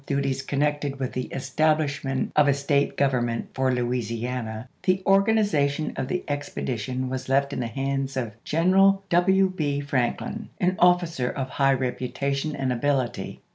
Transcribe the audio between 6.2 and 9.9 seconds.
expedition was left in the hands of Greneral W. B.